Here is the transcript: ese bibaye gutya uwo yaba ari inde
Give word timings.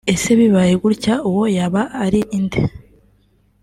ese 0.13 0.29
bibaye 0.39 0.73
gutya 0.83 1.13
uwo 1.29 1.43
yaba 1.57 1.81
ari 2.05 2.21
inde 2.37 2.59